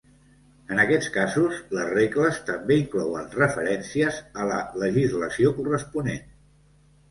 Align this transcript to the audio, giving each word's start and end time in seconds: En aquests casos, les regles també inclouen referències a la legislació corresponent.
En 0.75 0.79
aquests 0.83 1.09
casos, 1.17 1.59
les 1.79 1.91
regles 1.97 2.39
també 2.47 2.79
inclouen 2.85 3.29
referències 3.41 4.19
a 4.41 4.49
la 4.55 4.59
legislació 4.87 5.55
corresponent. 5.61 6.29